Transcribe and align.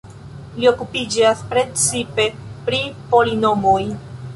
Li 0.61 0.65
okupiĝas 0.71 1.45
precipe 1.53 2.29
pri 2.71 2.85
polinomoj. 3.15 3.81